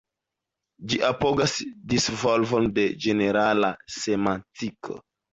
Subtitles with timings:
[0.93, 1.51] Ĝi apogas
[1.91, 4.97] disvolvon de ĝenerala semantiko.